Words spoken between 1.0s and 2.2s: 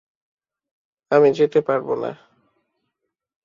আমি যেতে পারব না।